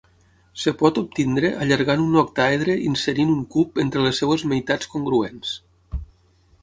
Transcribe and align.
Es 0.59 0.61
pot 0.77 0.95
obtenir 1.01 1.51
allargant 1.65 2.01
un 2.07 2.17
octàedre 2.21 2.77
inserint 2.87 3.35
un 3.37 3.43
cub 3.57 3.79
entre 3.87 4.07
les 4.07 4.23
seves 4.25 4.47
meitats 4.55 4.91
congruents. 4.95 5.53